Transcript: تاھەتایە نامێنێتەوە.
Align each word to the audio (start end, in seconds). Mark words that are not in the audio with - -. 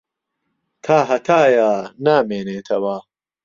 تاھەتایە 0.83 1.71
نامێنێتەوە. 2.05 2.97